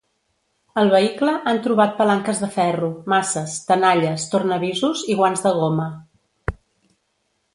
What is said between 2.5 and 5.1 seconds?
ferro, maces, tenalles, tornavisos